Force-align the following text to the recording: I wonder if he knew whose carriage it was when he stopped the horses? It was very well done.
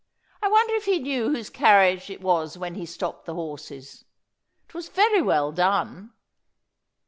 I 0.41 0.47
wonder 0.47 0.73
if 0.73 0.85
he 0.85 0.97
knew 0.97 1.29
whose 1.29 1.51
carriage 1.51 2.09
it 2.09 2.21
was 2.23 2.57
when 2.57 2.73
he 2.73 2.87
stopped 2.87 3.25
the 3.27 3.35
horses? 3.35 4.03
It 4.67 4.73
was 4.73 4.89
very 4.89 5.21
well 5.21 5.51
done. 5.51 6.11